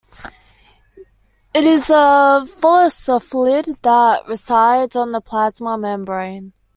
[1.53, 6.53] It is a phospholipid that resides on the plasma membrane.